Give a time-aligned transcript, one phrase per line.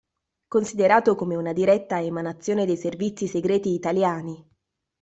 [0.47, 4.43] Considerato come una diretta emanazione dei servizi segreti italiani.